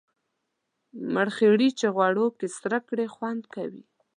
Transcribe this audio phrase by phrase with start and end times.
[1.13, 3.83] مرخیړي چی غوړو کی سره کړی خوند کوي